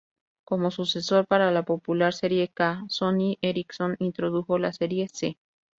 Como 0.43 0.71
sucesor 0.71 1.27
para 1.27 1.51
la 1.51 1.61
popular 1.61 2.11
serie 2.13 2.47
K, 2.51 2.85
Sony 2.87 3.37
Ericsson 3.39 3.97
introdujo 3.99 4.57
la 4.57 4.73
serie 4.73 5.07
'C'. 5.07 5.37